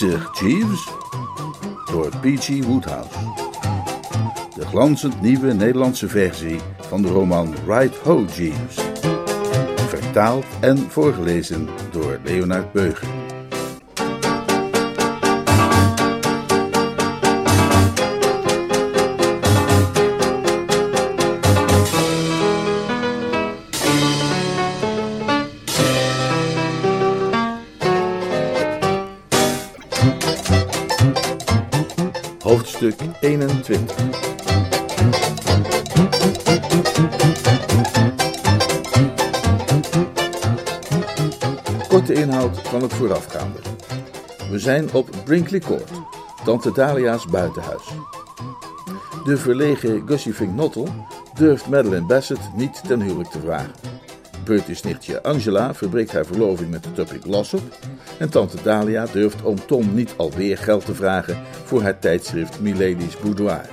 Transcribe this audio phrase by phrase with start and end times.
[0.00, 0.88] Bezig, Jeeves.
[1.90, 2.64] Door P.G.
[2.64, 3.18] Woodhouse.
[4.54, 8.78] De glanzend nieuwe Nederlandse versie van de roman Right Ho, Jeeves.
[9.88, 13.19] Vertaald en voorgelezen door Leonard Beuger.
[33.20, 33.94] 21
[41.88, 43.58] Korte inhoud van het voorafgaande.
[44.50, 45.90] We zijn op Brinkley Court,
[46.44, 47.82] Tante Dalia's buitenhuis.
[49.24, 50.88] De verlegen Gussie Fink Nottel
[51.34, 53.72] durft Madeleine Bassett niet ten huwelijk te vragen.
[54.44, 57.62] Bertie's nichtje Angela verbreekt haar verloving met Tuppy Glossop.
[58.20, 63.16] En tante Dalia durft oom Tom niet alweer geld te vragen voor haar tijdschrift Milady's
[63.22, 63.68] Boudoir.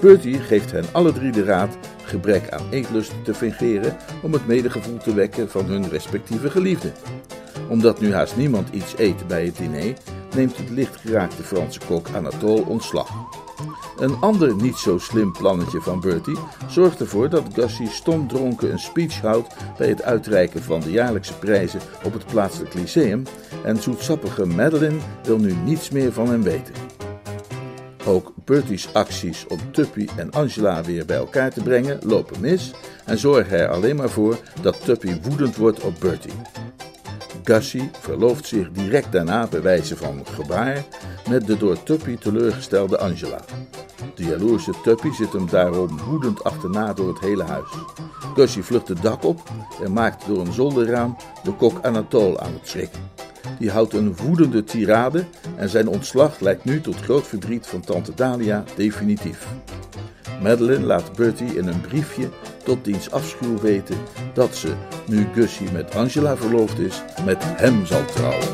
[0.00, 4.96] Bertie geeft hen alle drie de raad gebrek aan eetlust te fingeren om het medegevoel
[4.96, 6.92] te wekken van hun respectieve geliefden.
[7.68, 9.94] Omdat nu haast niemand iets eet bij het diner,
[10.34, 13.10] neemt het lichtgeraakte Franse kok Anatole ontslag.
[13.98, 19.20] Een ander niet zo slim plannetje van Bertie zorgt ervoor dat Gussie stomdronken een speech
[19.20, 23.22] houdt bij het uitreiken van de jaarlijkse prijzen op het plaatselijk lyceum
[23.64, 26.74] en zoetsappige Madeline wil nu niets meer van hem weten.
[28.06, 32.70] Ook Bertie's acties om Tuppy en Angela weer bij elkaar te brengen lopen mis
[33.04, 36.32] en zorgen er alleen maar voor dat Tuppy woedend wordt op Bertie.
[37.48, 40.84] Gussie verlooft zich direct daarna bij wijze van gebaar
[41.28, 43.40] met de door Tuppy teleurgestelde Angela.
[44.14, 47.70] De jaloerse Tuppy zit hem daarom woedend achterna door het hele huis.
[48.34, 49.40] Gussie vlucht het dak op
[49.84, 53.00] en maakt door een zolderraam de kok Anatole aan het schrikken.
[53.58, 55.24] Die houdt een woedende tirade
[55.56, 59.46] en zijn ontslag lijkt nu tot groot verdriet van tante Dalia definitief.
[60.42, 62.28] Madeline laat Bertie in een briefje
[62.68, 63.96] tot diens afschuw weten
[64.34, 64.74] dat ze,
[65.06, 68.46] nu Gussie met Angela verloofd is, met hem zal trouwen.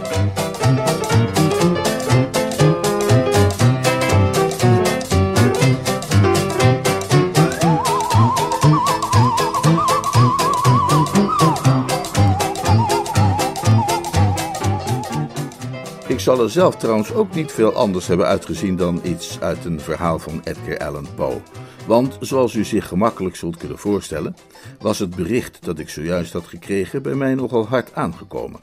[16.06, 19.80] Ik zal er zelf trouwens ook niet veel anders hebben uitgezien dan iets uit een
[19.80, 21.40] verhaal van Edgar Allan Poe.
[21.86, 24.36] Want, zoals u zich gemakkelijk zult kunnen voorstellen,
[24.80, 28.60] was het bericht dat ik zojuist had gekregen bij mij nogal hard aangekomen.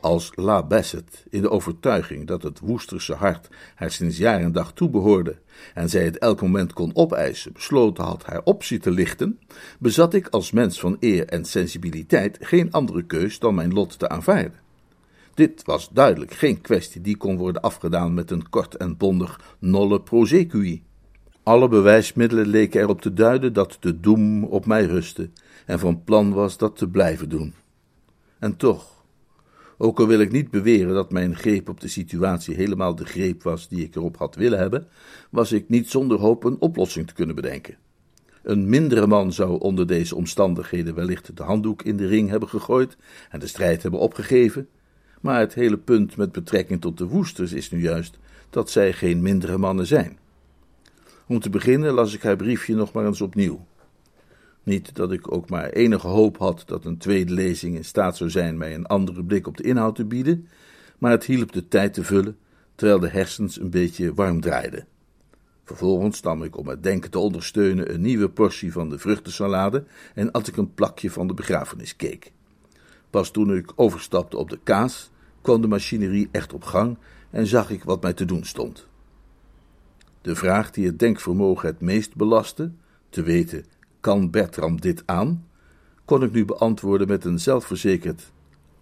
[0.00, 4.72] Als La Bassett, in de overtuiging dat het Woesterse hart haar sinds jaar en dag
[4.72, 5.38] toebehoorde
[5.74, 9.40] en zij het elk moment kon opeisen, besloten had haar optie te lichten,
[9.78, 14.08] bezat ik als mens van eer en sensibiliteit geen andere keus dan mijn lot te
[14.08, 14.60] aanvaarden.
[15.34, 20.00] Dit was duidelijk geen kwestie die kon worden afgedaan met een kort en bondig nolle
[20.00, 20.82] prosecui.
[21.44, 25.30] Alle bewijsmiddelen leken erop te duiden dat de doem op mij rustte
[25.66, 27.54] en van plan was dat te blijven doen.
[28.38, 29.04] En toch,
[29.78, 33.42] ook al wil ik niet beweren dat mijn greep op de situatie helemaal de greep
[33.42, 34.86] was die ik erop had willen hebben,
[35.30, 37.76] was ik niet zonder hoop een oplossing te kunnen bedenken.
[38.42, 42.96] Een mindere man zou onder deze omstandigheden wellicht de handdoek in de ring hebben gegooid
[43.30, 44.68] en de strijd hebben opgegeven,
[45.20, 48.18] maar het hele punt met betrekking tot de woesters is nu juist
[48.50, 50.18] dat zij geen mindere mannen zijn.
[51.26, 53.66] Om te beginnen las ik haar briefje nog maar eens opnieuw.
[54.62, 58.30] Niet dat ik ook maar enige hoop had dat een tweede lezing in staat zou
[58.30, 60.48] zijn mij een andere blik op de inhoud te bieden,
[60.98, 62.36] maar het hielp de tijd te vullen,
[62.74, 64.86] terwijl de hersens een beetje warm draaiden.
[65.64, 69.84] Vervolgens nam ik om het denken te ondersteunen een nieuwe portie van de vruchtensalade
[70.14, 72.30] en at ik een plakje van de begrafeniscake.
[73.10, 75.10] Pas toen ik overstapte op de kaas,
[75.42, 76.98] kwam de machinerie echt op gang
[77.30, 78.88] en zag ik wat mij te doen stond.
[80.24, 82.72] De vraag die het denkvermogen het meest belastte,
[83.08, 83.64] te weten,
[84.00, 85.48] kan Bertram dit aan,
[86.04, 88.32] kon ik nu beantwoorden met een zelfverzekerd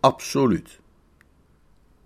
[0.01, 0.81] absoluut.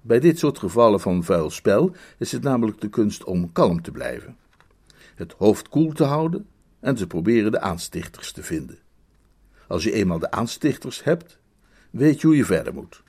[0.00, 3.90] Bij dit soort gevallen van vuil spel is het namelijk de kunst om kalm te
[3.90, 4.36] blijven,
[5.14, 6.46] het hoofd koel te houden
[6.80, 8.78] en te proberen de aanstichters te vinden.
[9.68, 11.38] Als je eenmaal de aanstichters hebt,
[11.90, 13.02] weet je hoe je verder moet.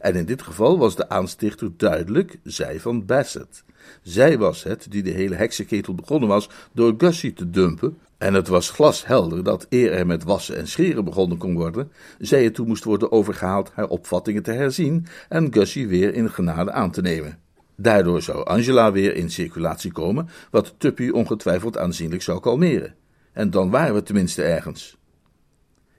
[0.00, 3.64] En in dit geval was de aanstichter duidelijk zij van Bassett.
[4.02, 7.98] Zij was het die de hele heksenketel begonnen was door Gussie te dumpen.
[8.18, 12.44] En het was glashelder dat eer er met wassen en scheren begonnen kon worden, zij
[12.44, 17.00] ertoe moest worden overgehaald haar opvattingen te herzien en Gussie weer in genade aan te
[17.00, 17.38] nemen.
[17.76, 22.94] Daardoor zou Angela weer in circulatie komen, wat Tuppy ongetwijfeld aanzienlijk zou kalmeren.
[23.32, 24.99] En dan waren we tenminste ergens.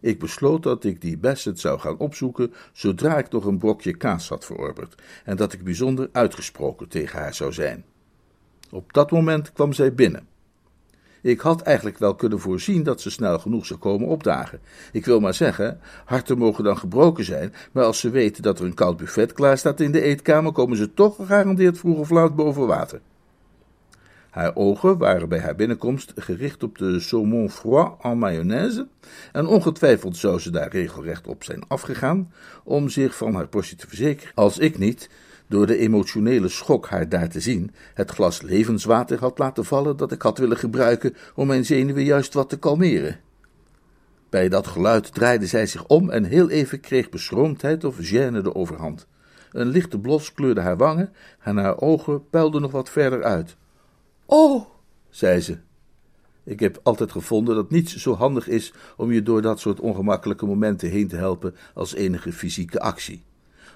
[0.01, 4.29] Ik besloot dat ik die Bassett zou gaan opzoeken zodra ik nog een brokje kaas
[4.29, 7.83] had verorberd en dat ik bijzonder uitgesproken tegen haar zou zijn.
[8.69, 10.27] Op dat moment kwam zij binnen.
[11.21, 14.59] Ik had eigenlijk wel kunnen voorzien dat ze snel genoeg zou komen opdagen.
[14.91, 18.65] Ik wil maar zeggen, harten mogen dan gebroken zijn, maar als ze weten dat er
[18.65, 22.35] een koud buffet klaar staat in de eetkamer, komen ze toch gegarandeerd vroeg of laat
[22.35, 23.01] boven water.
[24.31, 28.87] Haar ogen waren bij haar binnenkomst gericht op de saumon froid en mayonaise,
[29.31, 32.33] en ongetwijfeld zou ze daar regelrecht op zijn afgegaan,
[32.63, 35.09] om zich van haar portie te verzekeren, als ik niet,
[35.47, 40.11] door de emotionele schok haar daar te zien, het glas levenswater had laten vallen dat
[40.11, 43.19] ik had willen gebruiken om mijn zenuwen juist wat te kalmeren.
[44.29, 48.55] Bij dat geluid draaide zij zich om en heel even kreeg beschroomdheid of gêne de
[48.55, 49.07] overhand.
[49.51, 53.55] Een lichte blos kleurde haar wangen en haar ogen puilden nog wat verder uit.
[54.33, 54.65] Oh,
[55.09, 55.57] zei ze.
[56.43, 60.45] Ik heb altijd gevonden dat niets zo handig is om je door dat soort ongemakkelijke
[60.45, 63.23] momenten heen te helpen als enige fysieke actie.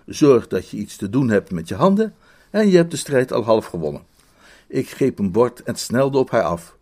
[0.05, 2.15] Zorg dat je iets te doen hebt met je handen
[2.49, 4.03] en je hebt de strijd al half gewonnen.
[4.67, 6.77] Ik greep een bord en snelde op haar af.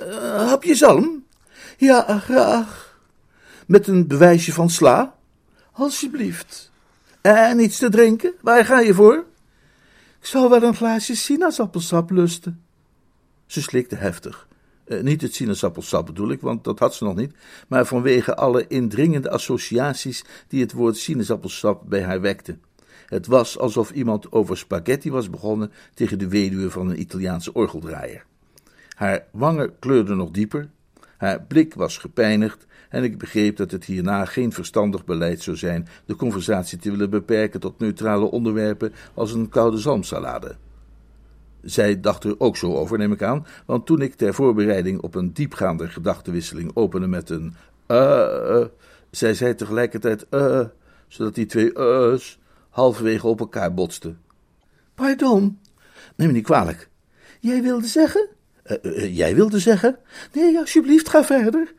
[0.00, 1.24] Uh, hap je zalm?
[1.76, 2.98] Ja, graag.
[3.66, 5.14] Met een bewijsje van sla?
[5.72, 6.70] Alsjeblieft.
[7.20, 8.34] En iets te drinken?
[8.40, 9.24] Waar ga je voor?
[10.20, 12.65] Ik zou wel een glaasje sinaasappelsap lusten.
[13.46, 14.48] Ze slikte heftig.
[14.86, 17.32] Uh, niet het sinaasappelsap bedoel ik, want dat had ze nog niet,
[17.68, 22.56] maar vanwege alle indringende associaties die het woord sinaasappelsap bij haar wekte.
[23.06, 28.24] Het was alsof iemand over spaghetti was begonnen tegen de weduwe van een Italiaanse orgeldraaier.
[28.96, 30.68] Haar wangen kleurden nog dieper,
[31.16, 35.88] haar blik was gepijnigd en ik begreep dat het hierna geen verstandig beleid zou zijn
[36.04, 40.56] de conversatie te willen beperken tot neutrale onderwerpen als een koude zalmsalade.
[41.66, 45.14] Zij dacht er ook zo over, neem ik aan, want toen ik ter voorbereiding op
[45.14, 47.54] een diepgaande gedachtenwisseling opende met een
[47.88, 48.64] uh, uh,
[49.10, 50.60] zij zei tegelijkertijd uh,
[51.08, 52.38] zodat die twee uh's
[52.70, 54.20] halverwege op elkaar botsten.
[54.94, 55.58] Pardon,
[56.16, 56.88] neem me niet kwalijk.
[57.40, 58.28] Jij wilde zeggen?
[59.10, 59.98] jij wilde zeggen?
[60.32, 61.74] Nee, alsjeblieft, ga verder.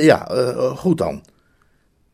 [0.00, 0.24] ja,
[0.76, 1.24] goed dan.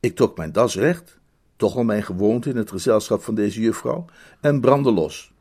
[0.01, 1.19] Ik trok mijn das recht,
[1.57, 4.05] toch al mijn gewoonte in het gezelschap van deze juffrouw,
[4.41, 5.35] en brandde los.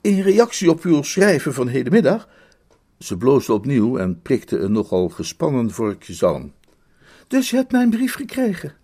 [0.00, 2.28] In reactie op uw schrijven van hedenmiddag.
[2.98, 6.52] Ze bloosde opnieuw en prikte een nogal gespannen vorkje zalm.
[7.28, 8.74] Dus je hebt mijn brief gekregen?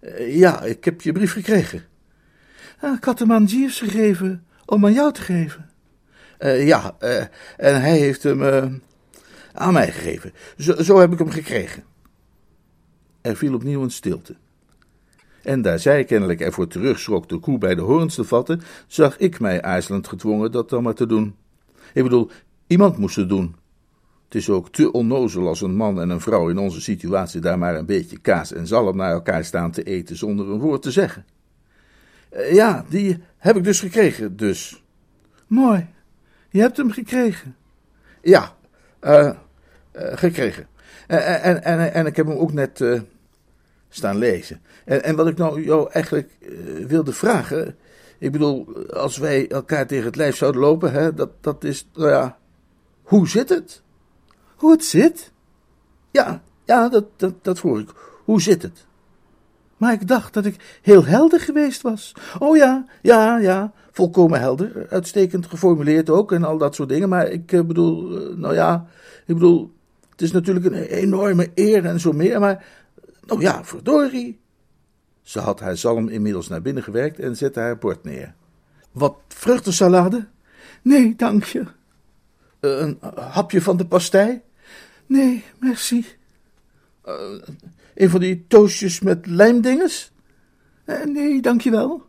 [0.00, 1.84] Uh, ja, ik heb je brief gekregen.
[2.84, 5.70] Uh, ik had hem aan Jeeves gegeven om aan jou te geven.
[6.38, 6.96] Uh, ja,
[7.56, 8.42] en hij heeft hem
[9.52, 10.32] aan mij gegeven.
[10.58, 11.84] Zo, zo heb ik hem gekregen.
[13.20, 14.36] Er viel opnieuw een stilte.
[15.42, 19.40] En daar zij kennelijk ervoor terugschrok de koe bij de horens te vatten, zag ik
[19.40, 21.34] mij aarzelend gedwongen dat dan maar te doen.
[21.94, 22.30] Ik bedoel,
[22.66, 23.54] iemand moest het doen.
[24.24, 27.58] Het is ook te onnozel als een man en een vrouw in onze situatie daar
[27.58, 30.90] maar een beetje kaas en zalm naar elkaar staan te eten zonder een woord te
[30.90, 31.24] zeggen.
[32.32, 34.82] Uh, ja, die heb ik dus gekregen, dus.
[35.46, 35.86] Mooi,
[36.50, 37.56] je hebt hem gekregen.
[38.22, 38.56] Ja,
[39.02, 39.32] uh, uh,
[39.92, 40.66] gekregen.
[41.06, 42.84] En, en, en, en ik heb hem ook net
[43.90, 44.60] staan lezen.
[44.84, 47.76] En, en wat ik nou jou eigenlijk uh, wilde vragen.
[48.18, 52.10] Ik bedoel, als wij elkaar tegen het lijf zouden lopen, hè, dat, dat is, nou
[52.10, 52.38] ja.
[53.02, 53.82] Hoe zit het?
[54.56, 55.32] Hoe het zit?
[56.10, 57.92] Ja, ja, dat, dat, dat ik.
[58.24, 58.86] Hoe zit het?
[59.76, 62.12] Maar ik dacht dat ik heel helder geweest was.
[62.38, 64.86] Oh ja, ja, ja, volkomen helder.
[64.90, 67.08] Uitstekend geformuleerd ook en al dat soort dingen.
[67.08, 68.86] Maar ik uh, bedoel, uh, nou ja,
[69.26, 69.72] ik bedoel,
[70.10, 72.40] het is natuurlijk een enorme eer en zo meer.
[72.40, 72.64] Maar
[73.30, 74.40] Oh ja, verdorie.
[75.22, 78.34] Ze had haar zalm inmiddels naar binnen gewerkt en zette haar bord neer.
[78.92, 80.26] Wat vruchtensalade?
[80.82, 81.58] Nee, dank je.
[81.58, 81.70] Uh,
[82.60, 84.40] een hapje van de pastei?
[85.06, 86.06] Nee, merci.
[87.06, 87.14] Uh,
[87.94, 90.12] een van die toastjes met lijmdinges?
[90.86, 92.02] Uh, nee, dank je wel.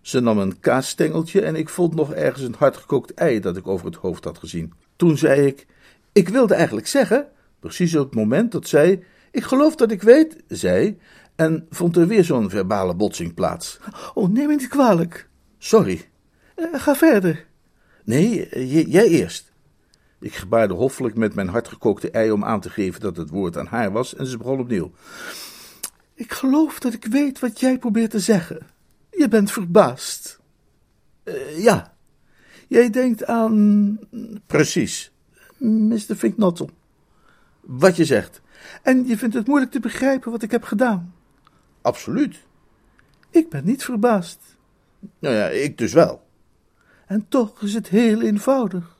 [0.00, 3.86] Ze nam een kaasstengeltje en ik vond nog ergens een hardgekookt ei dat ik over
[3.86, 4.72] het hoofd had gezien.
[4.96, 5.66] Toen zei ik:
[6.12, 7.28] Ik wilde eigenlijk zeggen,
[7.60, 10.98] precies op het moment dat zij ik geloof dat ik weet, zei,
[11.36, 13.78] en vond er weer zo'n verbale botsing plaats.
[14.14, 15.28] Oh, neem me niet kwalijk.
[15.58, 16.08] Sorry.
[16.56, 17.46] Uh, ga verder.
[18.04, 19.52] Nee, eh, jij eerst.
[20.20, 23.66] Ik gebaarde hoffelijk met mijn hardgekookte ei om aan te geven dat het woord aan
[23.66, 24.92] haar was, en ze begon opnieuw.
[26.14, 28.66] Ik geloof dat ik weet wat jij probeert te zeggen.
[29.10, 30.40] Je bent verbaasd.
[31.24, 31.94] Uh, ja.
[32.68, 33.98] Jij denkt aan.
[34.46, 35.12] Precies.
[35.56, 36.14] Mr.
[36.16, 36.70] Finknottel.
[37.60, 38.40] Wat je zegt.
[38.82, 41.14] En je vindt het moeilijk te begrijpen wat ik heb gedaan?
[41.82, 42.36] Absoluut.
[43.30, 44.40] Ik ben niet verbaasd.
[45.18, 46.28] Nou ja, ik dus wel.
[47.06, 48.96] En toch is het heel eenvoudig.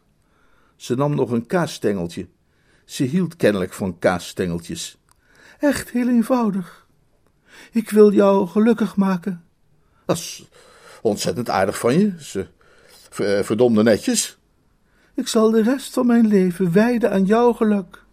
[0.76, 2.28] Ze nam nog een kaasstengeltje.
[2.84, 4.98] Ze hield kennelijk van kaasstengeltjes.
[5.58, 6.86] Echt heel eenvoudig.
[7.72, 9.44] Ik wil jou gelukkig maken.
[10.04, 10.48] Dat is
[11.02, 12.12] ontzettend aardig van je.
[12.18, 12.46] Ze
[13.16, 14.38] eh, verdomde netjes.
[15.14, 18.04] Ik zal de rest van mijn leven wijden aan jouw geluk.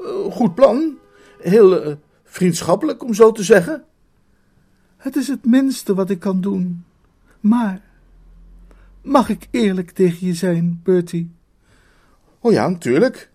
[0.00, 0.98] Uh, goed plan.
[1.38, 3.84] Heel uh, vriendschappelijk, om zo te zeggen.
[4.96, 6.84] Het is het minste wat ik kan doen.
[7.40, 7.82] Maar
[9.02, 11.30] mag ik eerlijk tegen je zijn, Bertie?
[12.38, 13.30] Oh ja, natuurlijk.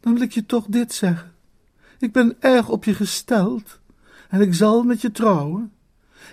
[0.00, 1.32] Dan wil ik je toch dit zeggen.
[1.98, 3.80] Ik ben erg op je gesteld
[4.28, 5.72] en ik zal met je trouwen.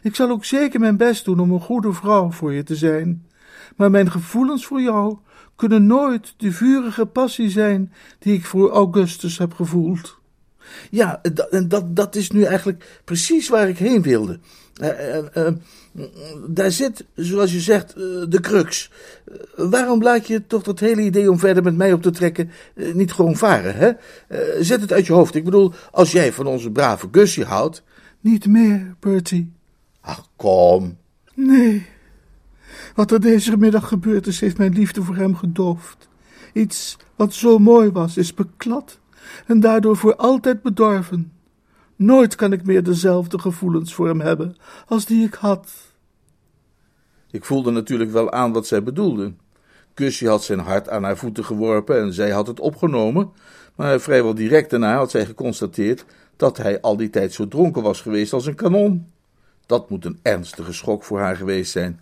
[0.01, 3.25] Ik zal ook zeker mijn best doen om een goede vrouw voor je te zijn.
[3.75, 5.17] Maar mijn gevoelens voor jou
[5.55, 10.19] kunnen nooit de vurige passie zijn die ik voor Augustus heb gevoeld.
[10.89, 14.39] Ja, en dat, dat is nu eigenlijk precies waar ik heen wilde.
[14.81, 15.47] Uh, uh,
[16.47, 17.95] daar zit, zoals je zegt,
[18.29, 18.91] de crux.
[19.55, 22.51] waarom laat je toch dat hele idee om verder met mij op te trekken
[22.93, 23.91] niet gewoon varen, hè?
[24.63, 25.35] zet het uit je hoofd.
[25.35, 27.83] Ik bedoel, als jij van onze brave Gussie houdt...
[28.21, 29.51] Niet meer, Bertie.
[30.01, 30.97] Ach, kom.
[31.33, 31.85] Nee.
[32.95, 36.09] Wat er deze middag gebeurd is, heeft mijn liefde voor hem gedoofd.
[36.53, 38.99] Iets wat zo mooi was, is beklad
[39.45, 41.31] en daardoor voor altijd bedorven.
[41.95, 44.55] Nooit kan ik meer dezelfde gevoelens voor hem hebben
[44.87, 45.71] als die ik had.
[47.31, 49.33] Ik voelde natuurlijk wel aan wat zij bedoelde.
[49.93, 53.31] Kusje had zijn hart aan haar voeten geworpen en zij had het opgenomen,
[53.75, 56.05] maar vrijwel direct daarna had zij geconstateerd
[56.35, 59.11] dat hij al die tijd zo dronken was geweest als een kanon.
[59.65, 61.99] Dat moet een ernstige schok voor haar geweest zijn.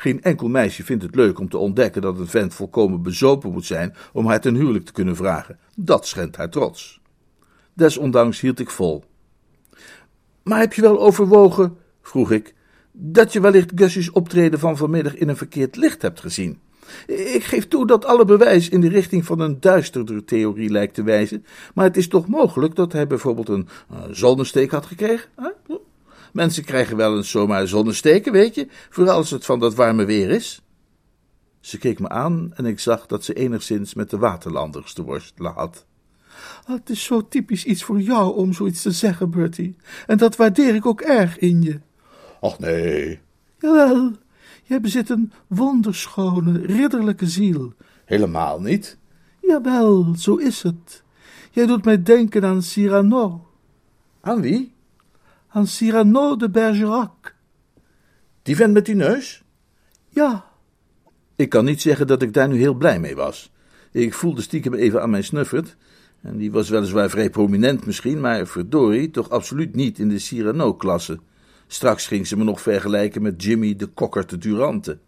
[0.00, 3.64] Geen enkel meisje vindt het leuk om te ontdekken dat een vent volkomen bezopen moet
[3.64, 5.58] zijn om haar ten huwelijk te kunnen vragen.
[5.76, 7.00] Dat schendt haar trots.
[7.74, 9.04] Desondanks hield ik vol.
[10.42, 12.54] Maar heb je wel overwogen, vroeg ik,
[12.92, 16.60] dat je wellicht Gussie's optreden van vanmiddag in een verkeerd licht hebt gezien?
[17.06, 21.02] Ik geef toe dat alle bewijs in de richting van een duisterder theorie lijkt te
[21.02, 25.28] wijzen, maar het is toch mogelijk dat hij bijvoorbeeld een uh, zonnesteek had gekregen?
[25.36, 25.76] Huh?
[26.32, 30.30] Mensen krijgen wel eens zomaar zonnesteken, weet je, vooral als het van dat warme weer
[30.30, 30.62] is.
[31.60, 35.52] Ze keek me aan en ik zag dat ze enigszins met de waterlanders te worstelen
[35.52, 35.86] had.
[36.64, 39.76] Ah, het is zo typisch iets voor jou om zoiets te zeggen, Bertie.
[40.06, 41.80] En dat waardeer ik ook erg in je.
[42.40, 43.20] Ach nee.
[43.58, 44.12] Jawel,
[44.64, 47.72] jij bezit een wonderschone, ridderlijke ziel.
[48.04, 48.98] Helemaal niet.
[49.40, 51.02] Jawel, zo is het.
[51.50, 53.46] Jij doet mij denken aan Cyrano.
[54.20, 54.72] Aan wie?
[55.48, 57.34] Aan Cyrano de Bergerac.
[58.42, 59.44] Die vent met die neus?
[60.08, 60.44] Ja.
[61.36, 63.52] Ik kan niet zeggen dat ik daar nu heel blij mee was.
[63.92, 65.76] Ik voelde stiekem even aan mijn snuffert.
[66.20, 71.18] En die was weliswaar vrij prominent misschien, maar verdorie, toch absoluut niet in de Cyrano-klasse.
[71.66, 74.98] Straks ging ze me nog vergelijken met Jimmy de Kokker te Durante.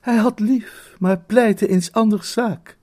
[0.00, 2.76] Hij had lief, maar pleitte eens anders zaak.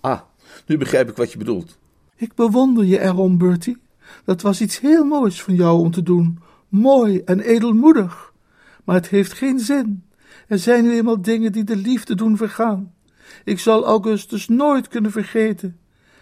[0.00, 0.20] Ah,
[0.66, 1.78] nu begrijp ik wat je bedoelt.
[2.16, 3.76] Ik bewonder je erom, Bertie.
[4.24, 8.32] Dat was iets heel moois van jou om te doen, mooi en edelmoedig.
[8.84, 10.04] Maar het heeft geen zin.
[10.48, 12.94] Er zijn nu eenmaal dingen die de liefde doen vergaan.
[13.44, 15.78] Ik zal Augustus nooit kunnen vergeten,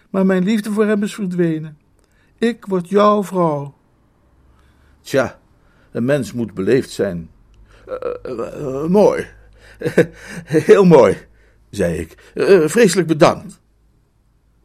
[0.09, 1.77] maar mijn liefde voor hem is verdwenen.
[2.37, 3.75] Ik word jouw vrouw.
[5.01, 5.39] Tja,
[5.91, 7.29] een mens moet beleefd zijn.
[7.87, 9.27] Uh, uh, mooi.
[10.45, 11.17] Heel mooi,
[11.69, 12.31] zei ik.
[12.69, 13.61] vreselijk bedankt.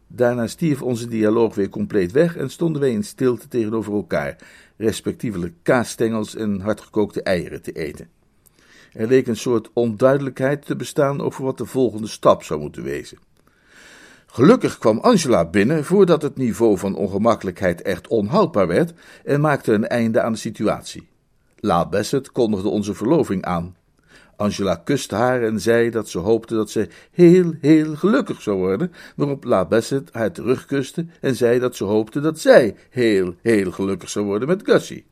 [0.08, 4.36] Daarna stierf onze dialoog weer compleet weg en stonden wij in stilte tegenover elkaar,
[4.76, 8.08] respectievelijk kaasstengels en hardgekookte eieren te eten.
[8.92, 13.18] Er leek een soort onduidelijkheid te bestaan over wat de volgende stap zou moeten wezen.
[14.26, 18.92] Gelukkig kwam Angela binnen voordat het niveau van ongemakkelijkheid echt onhoudbaar werd
[19.24, 21.08] en maakte een einde aan de situatie.
[21.56, 23.76] La Bassett kondigde onze verloving aan.
[24.38, 28.92] Angela kuste haar en zei dat ze hoopte dat ze heel, heel gelukkig zou worden,
[29.16, 34.10] waarop La Bassett haar terugkuste en zei dat ze hoopte dat zij heel, heel gelukkig
[34.10, 35.04] zou worden met Gussie.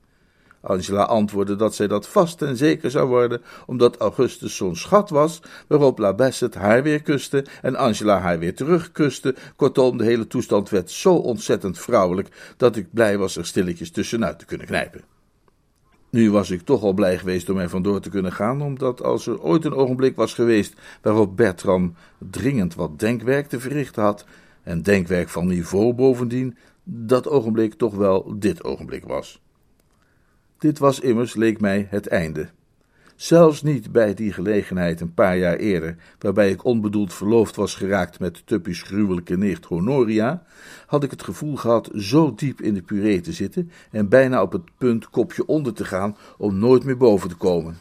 [0.61, 5.43] Angela antwoordde dat zij dat vast en zeker zou worden, omdat Augustus zo'n schat was,
[5.67, 9.35] waarop La Bassett haar weer kuste en Angela haar weer terugkuste.
[9.57, 14.39] Kortom, de hele toestand werd zo ontzettend vrouwelijk dat ik blij was er stilletjes tussenuit
[14.39, 15.16] te kunnen knijpen.
[16.17, 19.27] Nu was ik toch al blij geweest om er vandoor te kunnen gaan, omdat als
[19.27, 24.27] er ooit een ogenblik was geweest waarop Bertram dringend wat denkwerk te verrichten had,
[24.63, 29.41] en denkwerk van niveau bovendien, dat ogenblik toch wel dit ogenblik was.
[30.59, 32.49] Dit was immers, leek mij, het einde.
[33.17, 38.19] Zelfs niet bij die gelegenheid een paar jaar eerder, waarbij ik onbedoeld verloofd was geraakt
[38.21, 40.43] met Tuppy's gruwelijke nicht Honoria,
[40.87, 44.53] had ik het gevoel gehad zo diep in de puree te zitten en bijna op
[44.53, 47.77] het punt kopje onder te gaan om nooit meer boven te komen.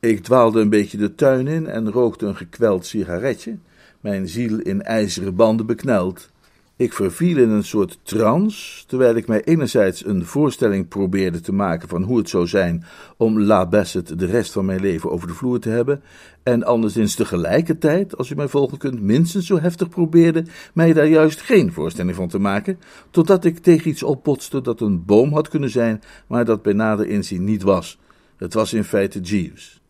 [0.00, 3.58] Ik dwaalde een beetje de tuin in en rookte een gekweld sigaretje,
[4.00, 6.30] mijn ziel in ijzeren banden bekneld.
[6.76, 11.88] Ik verviel in een soort trance, terwijl ik mij enerzijds een voorstelling probeerde te maken
[11.88, 12.84] van hoe het zou zijn
[13.16, 16.02] om La Bassett de rest van mijn leven over de vloer te hebben,
[16.42, 21.40] en anderszins tegelijkertijd, als u mij volgen kunt, minstens zo heftig probeerde mij daar juist
[21.40, 22.78] geen voorstelling van te maken,
[23.10, 27.06] totdat ik tegen iets opbotste dat een boom had kunnen zijn, maar dat bij nader
[27.06, 27.98] inzien niet was.
[28.36, 29.82] Het was in feite Jeeves.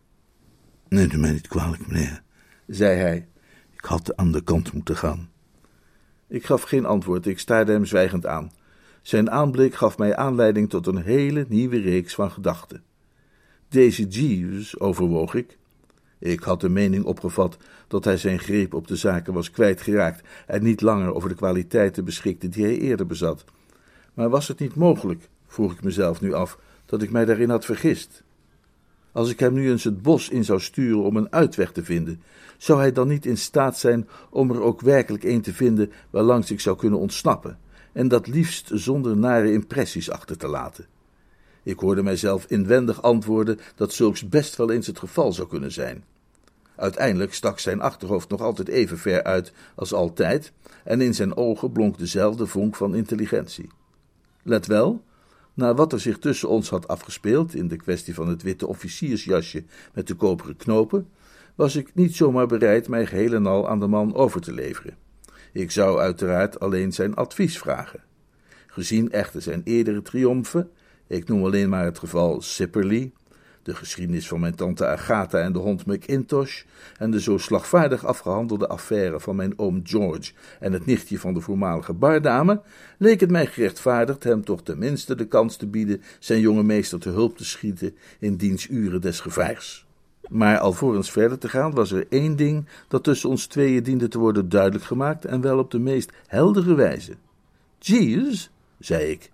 [0.87, 2.21] Neemt u mij niet kwalijk, meneer,
[2.67, 3.27] zei hij.
[3.73, 5.33] Ik had de andere kant moeten gaan.
[6.27, 8.51] Ik gaf geen antwoord, ik staarde hem zwijgend aan.
[9.01, 12.83] Zijn aanblik gaf mij aanleiding tot een hele nieuwe reeks van gedachten.
[13.69, 15.57] Deze Jeeves, overwoog ik.
[16.19, 20.63] Ik had de mening opgevat dat hij zijn greep op de zaken was kwijtgeraakt en
[20.63, 23.43] niet langer over de kwaliteiten beschikte die hij eerder bezat.
[24.13, 27.65] Maar was het niet mogelijk, vroeg ik mezelf nu af, dat ik mij daarin had
[27.65, 28.23] vergist?
[29.15, 32.21] Als ik hem nu eens het bos in zou sturen om een uitweg te vinden,
[32.57, 36.51] zou hij dan niet in staat zijn om er ook werkelijk een te vinden waarlangs
[36.51, 37.59] ik zou kunnen ontsnappen,
[37.93, 40.85] en dat liefst zonder nare impressies achter te laten?
[41.63, 46.03] Ik hoorde mijzelf inwendig antwoorden dat zulks best wel eens het geval zou kunnen zijn.
[46.75, 50.51] Uiteindelijk stak zijn achterhoofd nog altijd even ver uit als altijd,
[50.83, 53.69] en in zijn ogen blonk dezelfde vonk van intelligentie.
[54.43, 55.03] Let wel,
[55.55, 59.63] na wat er zich tussen ons had afgespeeld in de kwestie van het witte officiersjasje
[59.93, 61.07] met de koperen knopen,
[61.55, 64.97] was ik niet zomaar bereid mij geheel en al aan de man over te leveren.
[65.53, 68.03] Ik zou uiteraard alleen zijn advies vragen.
[68.67, 70.69] Gezien echter zijn eerdere triomfen,
[71.07, 73.11] ik noem alleen maar het geval Sipperley,
[73.65, 76.63] de geschiedenis van mijn tante Agatha en de hond McIntosh
[76.97, 81.41] en de zo slagvaardig afgehandelde affaire van mijn oom George en het nichtje van de
[81.41, 82.61] voormalige bardame,
[82.97, 87.09] leek het mij gerechtvaardigd hem toch tenminste de kans te bieden zijn jonge meester te
[87.09, 89.85] hulp te schieten in diens uren des gevaars.
[90.29, 94.19] Maar alvorens verder te gaan, was er één ding dat tussen ons tweeën diende te
[94.19, 97.15] worden duidelijk gemaakt en wel op de meest heldere wijze.
[97.79, 98.49] Jeeves,
[98.79, 99.31] zei ik,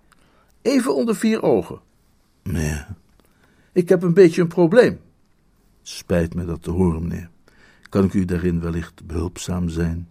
[0.62, 1.80] even onder vier ogen.
[2.42, 2.84] Nee,
[3.72, 5.00] ik heb een beetje een probleem.
[5.82, 7.30] Spijt me dat te horen, meneer.
[7.88, 10.08] Kan ik u daarin wellicht behulpzaam zijn?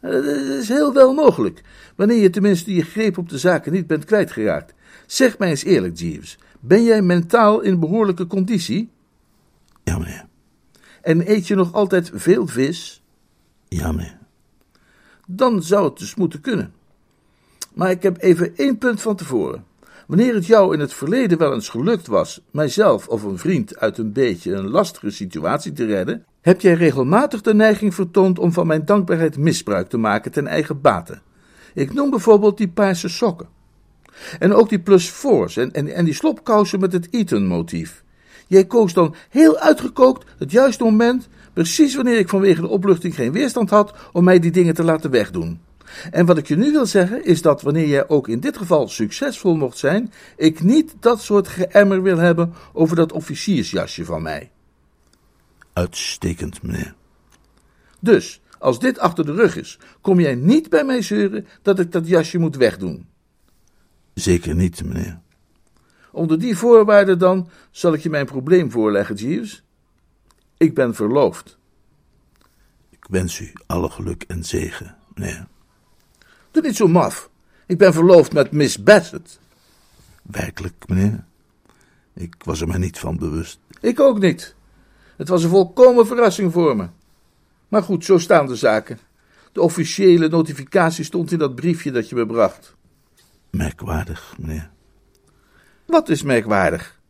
[0.00, 1.62] Eh, dat is heel wel mogelijk,
[1.96, 4.74] wanneer je tenminste je greep op de zaken niet bent kwijtgeraakt.
[5.06, 8.90] Zeg mij eens eerlijk, Jeeves, ben jij mentaal in behoorlijke conditie?
[9.84, 10.26] Ja, meneer.
[11.02, 13.02] En eet je nog altijd veel vis?
[13.68, 14.18] Ja, meneer.
[15.26, 16.72] Dan zou het dus moeten kunnen.
[17.74, 19.64] Maar ik heb even één punt van tevoren.
[20.08, 23.98] Wanneer het jou in het verleden wel eens gelukt was mijzelf of een vriend uit
[23.98, 28.66] een beetje een lastige situatie te redden, heb jij regelmatig de neiging vertoond om van
[28.66, 31.20] mijn dankbaarheid misbruik te maken ten eigen bate.
[31.74, 33.48] Ik noem bijvoorbeeld die paarse sokken.
[34.38, 38.04] En ook die plus fours en, en, die slopkousen met het Eton-motief.
[38.46, 43.32] Jij koos dan heel uitgekookt het juiste moment, precies wanneer ik vanwege de opluchting geen
[43.32, 45.60] weerstand had, om mij die dingen te laten wegdoen.
[46.10, 48.88] En wat ik je nu wil zeggen is dat wanneer jij ook in dit geval
[48.88, 54.50] succesvol mocht zijn, ik niet dat soort geëmmer wil hebben over dat officiersjasje van mij.
[55.72, 56.94] Uitstekend, meneer.
[58.00, 61.92] Dus, als dit achter de rug is, kom jij niet bij mij zeuren dat ik
[61.92, 63.06] dat jasje moet wegdoen.
[64.14, 65.20] Zeker niet, meneer.
[66.12, 69.64] Onder die voorwaarden dan zal ik je mijn probleem voorleggen, Jeeves.
[70.56, 71.58] Ik ben verloofd.
[72.90, 75.46] Ik wens u alle geluk en zegen, meneer.
[76.50, 77.30] Doe niet zo maf.
[77.66, 79.38] Ik ben verloofd met Miss Bassett.
[80.22, 81.24] Werkelijk, meneer?
[82.14, 83.58] Ik was er mij niet van bewust.
[83.80, 84.54] Ik ook niet.
[85.16, 86.88] Het was een volkomen verrassing voor me.
[87.68, 88.98] Maar goed, zo staan de zaken.
[89.52, 92.74] De officiële notificatie stond in dat briefje dat je me bracht.
[93.50, 94.70] Merkwaardig, meneer.
[95.86, 97.00] Wat is merkwaardig?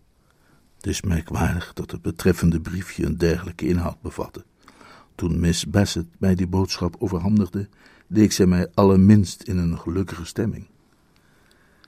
[0.77, 4.45] Het is merkwaardig dat het betreffende briefje een dergelijke inhoud bevatte.
[5.15, 7.69] Toen Miss Bassett mij die boodschap overhandigde,
[8.09, 10.67] leek zij mij allerminst in een gelukkige stemming.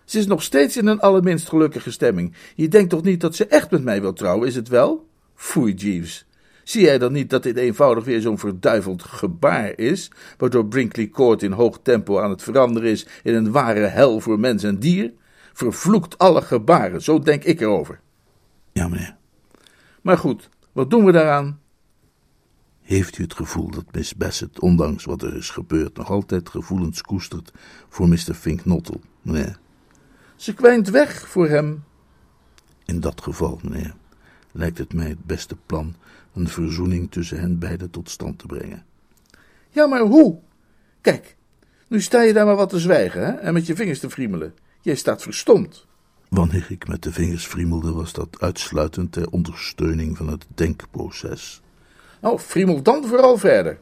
[0.05, 2.35] Ze is nog steeds in een allerminst gelukkige stemming.
[2.55, 5.09] Je denkt toch niet dat ze echt met mij wil trouwen, is het wel?
[5.35, 6.27] Foei, Jeeves.
[6.65, 11.43] Zie jij dan niet dat dit eenvoudig weer zo'n verduiveld gebaar is, waardoor Brinkley Court
[11.43, 15.13] in hoog tempo aan het veranderen is in een ware hel voor mens en dier?
[15.53, 18.01] Vervloekt alle gebaren, zo denk ik erover.
[18.73, 19.17] Ja, meneer.
[20.01, 21.60] Maar goed, wat doen we daaraan?
[22.91, 27.03] Heeft u het gevoel dat Miss Bassett, ondanks wat er is gebeurd, nog altijd gevoelens
[27.03, 27.53] koestert
[27.89, 28.35] voor Mr.
[28.35, 29.59] Finknottel, meneer?
[30.37, 31.85] Ze kwijnt weg voor hem.
[32.85, 33.95] In dat geval, meneer,
[34.53, 35.95] lijkt het mij het beste plan
[36.35, 38.85] een verzoening tussen hen beiden tot stand te brengen.
[39.69, 40.39] Ja, maar hoe?
[41.01, 41.37] Kijk,
[41.89, 43.33] nu sta je daar maar wat te zwijgen hè?
[43.33, 44.55] en met je vingers te friemelen.
[44.81, 45.87] Jij staat verstomd.
[46.29, 51.63] Wanneer ik met de vingers friemelde, was dat uitsluitend ter ondersteuning van het denkproces.
[52.21, 53.79] Nou, friemel dan vooral verder.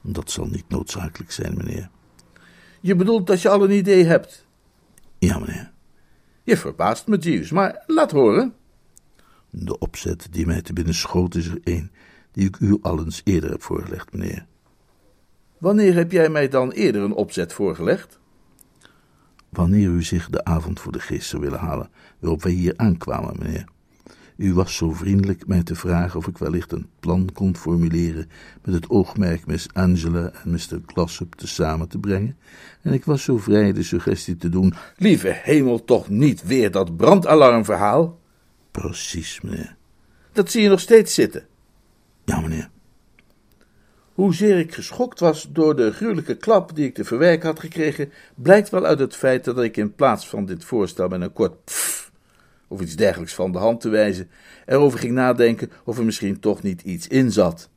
[0.00, 1.88] Dat zal niet noodzakelijk zijn, meneer.
[2.80, 4.46] Je bedoelt dat je al een idee hebt?
[5.18, 5.72] Ja, meneer.
[6.42, 8.54] Je verbaast me, Jeeves, maar laat horen.
[9.50, 11.90] De opzet die mij te binnen schoot is er één
[12.32, 14.46] die ik u al eens eerder heb voorgelegd, meneer.
[15.58, 18.18] Wanneer heb jij mij dan eerder een opzet voorgelegd?
[19.48, 23.36] Wanneer u zich de avond voor de geest zou willen halen waarop wij hier aankwamen,
[23.38, 23.64] meneer.
[24.36, 28.30] U was zo vriendelijk mij te vragen of ik wellicht een plan kon formuleren
[28.64, 30.80] met het oogmerk Miss Angela en Mr.
[30.86, 32.36] Glossop tezamen te brengen,
[32.82, 34.74] en ik was zo vrij de suggestie te doen.
[34.96, 38.18] Lieve hemel, toch niet weer dat brandalarmverhaal?
[38.70, 39.76] Precies, meneer.
[40.32, 41.46] Dat zie je nog steeds zitten.
[42.24, 42.70] Ja, meneer.
[44.12, 48.70] Hoezeer ik geschokt was door de gruwelijke klap die ik te verwerken had gekregen, blijkt
[48.70, 52.03] wel uit het feit dat ik in plaats van dit voorstel met een kort pff
[52.74, 54.28] of iets dergelijks van de hand te wijzen,
[54.66, 57.68] erover ging nadenken of er misschien toch niet iets in zat.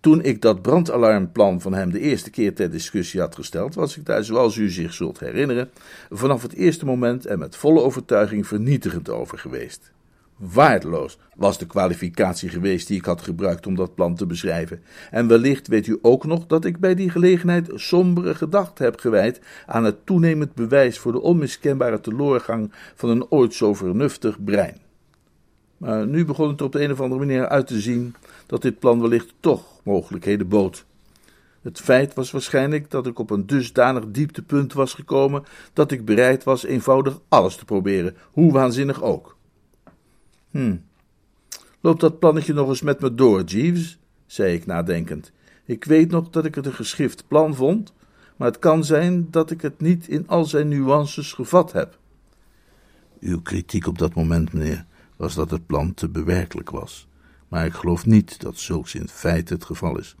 [0.00, 4.04] Toen ik dat brandalarmplan van hem de eerste keer ter discussie had gesteld, was ik
[4.04, 5.70] daar, zoals u zich zult herinneren,
[6.10, 9.92] vanaf het eerste moment en met volle overtuiging vernietigend over geweest.
[10.38, 14.82] Waardeloos was de kwalificatie geweest die ik had gebruikt om dat plan te beschrijven.
[15.10, 19.40] En wellicht weet u ook nog dat ik bij die gelegenheid sombere gedachten heb gewijd
[19.66, 24.76] aan het toenemend bewijs voor de onmiskenbare teloorgang van een ooit zo vernuftig brein.
[25.76, 28.14] Maar nu begon het op de een of andere manier uit te zien
[28.46, 30.84] dat dit plan wellicht toch mogelijkheden bood.
[31.62, 36.44] Het feit was waarschijnlijk dat ik op een dusdanig dieptepunt was gekomen dat ik bereid
[36.44, 39.36] was eenvoudig alles te proberen, hoe waanzinnig ook.
[40.58, 40.76] Hm.
[41.80, 45.32] Loop dat plannetje nog eens met me door, Jeeves, zei ik nadenkend.
[45.64, 47.92] Ik weet nog dat ik het een geschift plan vond,
[48.36, 51.98] maar het kan zijn dat ik het niet in al zijn nuances gevat heb.
[53.20, 54.84] Uw kritiek op dat moment, meneer,
[55.16, 57.08] was dat het plan te bewerkelijk was.
[57.48, 60.16] Maar ik geloof niet dat zulks in feite het geval is.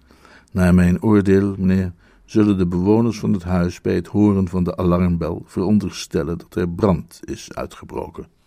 [0.52, 1.92] Naar mijn oordeel, meneer,
[2.24, 6.68] zullen de bewoners van het huis bij het horen van de alarmbel veronderstellen dat er
[6.68, 8.37] brand is uitgebroken.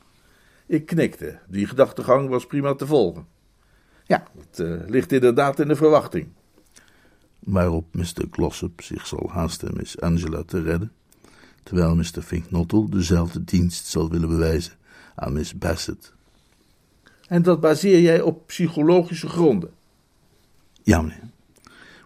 [0.72, 1.40] Ik knikte.
[1.48, 3.26] Die gedachtegang was prima te volgen.
[4.04, 6.28] Ja, het uh, ligt inderdaad in de verwachting.
[7.40, 8.26] Waarop Mr.
[8.32, 10.92] Glossop zich zal haasten Miss Angela te redden,
[11.64, 12.22] terwijl Mr.
[12.22, 14.74] Finknottel dezelfde dienst zal willen bewijzen
[15.16, 16.14] aan Miss Bassett.
[17.28, 19.70] En dat baseer jij op psychologische gronden?
[20.84, 21.30] Ja, meneer.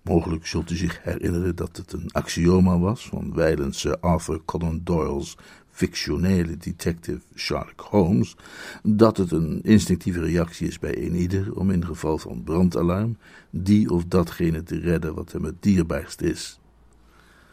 [0.04, 4.82] Mogelijk zult u zich herinneren dat het een axioma was van wijlen Sir Arthur Conan
[4.84, 5.38] Doyle's
[5.76, 8.36] fictionele detective Sherlock Holmes,
[8.84, 13.18] dat het een instinctieve reactie is bij een ieder om in geval van brandalarm
[13.50, 16.60] die of datgene te redden wat hem het dierbaarst is.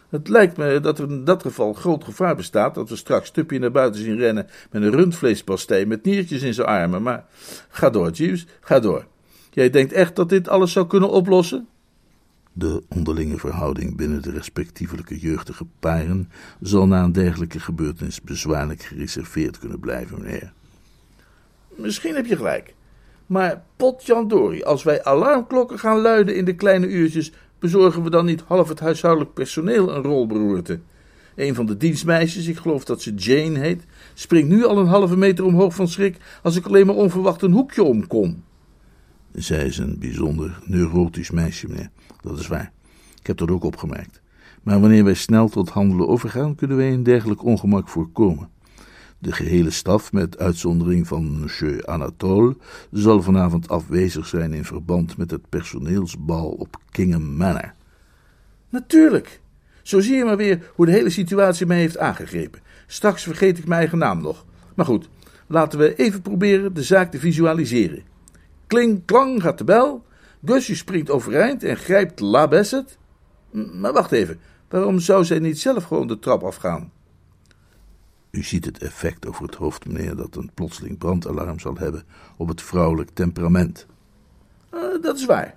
[0.09, 3.57] Het lijkt me dat er in dat geval groot gevaar bestaat dat we straks Tuppy
[3.57, 7.03] naar buiten zien rennen met een rundvleespastei met niertjes in zijn armen.
[7.03, 7.25] Maar
[7.69, 9.07] ga door, Jeeves, ga door.
[9.51, 11.69] Jij denkt echt dat dit alles zou kunnen oplossen?
[12.53, 19.59] De onderlinge verhouding binnen de respectievelijke jeugdige paren zal na een dergelijke gebeurtenis bezwaarlijk gereserveerd
[19.59, 20.53] kunnen blijven, meneer.
[21.69, 22.75] Misschien heb je gelijk.
[23.27, 28.43] Maar potjandori, als wij alarmklokken gaan luiden in de kleine uurtjes, bezorgen we dan niet
[28.47, 30.81] half het huishoudelijk personeel een rolberoerte.
[31.35, 33.85] Een van de dienstmeisjes, ik geloof dat ze Jane heet,
[34.15, 37.53] springt nu al een halve meter omhoog van schrik als ik alleen maar onverwacht een
[37.53, 38.43] hoekje omkom.
[39.43, 41.91] Zij is een bijzonder neurotisch meisje, meneer.
[42.21, 42.73] Dat is waar.
[43.21, 44.21] Ik heb dat ook opgemerkt.
[44.63, 48.49] Maar wanneer wij snel tot handelen overgaan, kunnen wij een dergelijk ongemak voorkomen.
[49.19, 52.57] De gehele staf, met uitzondering van monsieur Anatole,
[52.91, 57.75] zal vanavond afwezig zijn in verband met het personeelsbal op Kingham Manor.
[58.69, 59.41] Natuurlijk.
[59.83, 62.61] Zo zie je maar weer hoe de hele situatie mij heeft aangegrepen.
[62.87, 64.45] Straks vergeet ik mijn eigen naam nog.
[64.75, 65.09] Maar goed,
[65.47, 68.12] laten we even proberen de zaak te visualiseren.
[68.73, 70.05] Kling, klang gaat de bel.
[70.45, 72.99] Gussie springt overeind en grijpt La Besset.
[73.51, 76.93] Maar wacht even, waarom zou zij niet zelf gewoon de trap afgaan?
[78.31, 82.05] U ziet het effect over het hoofd, meneer, dat een plotseling brandalarm zal hebben
[82.37, 83.87] op het vrouwelijk temperament.
[84.75, 85.57] Uh, dat is waar.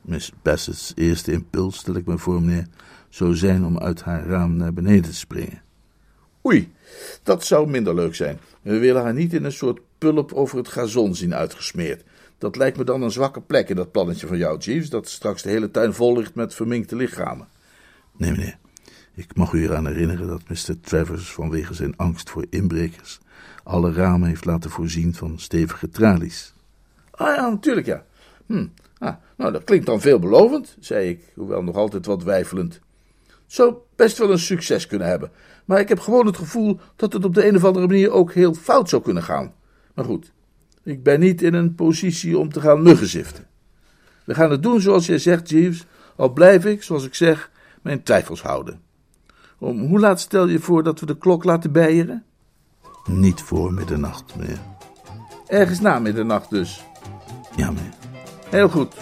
[0.00, 2.66] Miss Bassett's eerste impuls, stel ik me voor, meneer,
[3.08, 5.62] zou zijn om uit haar raam naar beneden te springen.
[6.46, 6.72] Oei,
[7.22, 8.38] dat zou minder leuk zijn.
[8.62, 12.04] We willen haar niet in een soort pulp over het gazon zien uitgesmeerd.
[12.42, 15.42] Dat lijkt me dan een zwakke plek in dat plannetje van jou, Jeeves, dat straks
[15.42, 17.48] de hele tuin vol ligt met verminkte lichamen.
[18.16, 18.58] Nee, meneer.
[19.14, 20.80] Ik mag u eraan herinneren dat Mr.
[20.80, 23.20] Travers vanwege zijn angst voor inbrekers
[23.62, 26.54] alle ramen heeft laten voorzien van stevige tralies.
[27.10, 28.04] Ah ja, natuurlijk ja.
[28.46, 28.66] Hm.
[28.98, 32.80] Ah, nou, dat klinkt dan veelbelovend, zei ik, hoewel nog altijd wat weifelend.
[33.46, 35.30] Zou best wel een succes kunnen hebben,
[35.64, 38.32] maar ik heb gewoon het gevoel dat het op de een of andere manier ook
[38.32, 39.54] heel fout zou kunnen gaan.
[39.94, 40.32] Maar goed,
[40.84, 43.46] ik ben niet in een positie om te gaan muggenziften.
[44.24, 47.50] We gaan het doen zoals jij zegt, Jeeves, al blijf ik, zoals ik zeg,
[47.82, 48.80] mijn twijfels houden.
[49.58, 52.24] Om hoe laat stel je voor dat we de klok laten bijeren?
[53.04, 54.60] Niet voor middernacht, meneer.
[55.46, 56.84] Ergens na middernacht dus.
[57.56, 57.92] Ja, meneer.
[58.48, 58.94] Heel goed.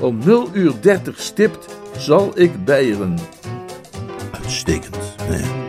[0.00, 3.18] Om 0 uur 30 stipt zal ik bijeren.
[4.32, 5.68] Uitstekend, meneer.